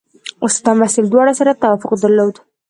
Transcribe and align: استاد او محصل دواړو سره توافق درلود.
استاد 0.45 0.67
او 0.75 0.79
محصل 0.79 1.05
دواړو 1.09 1.37
سره 1.39 1.59
توافق 1.63 1.91
درلود. 2.03 2.35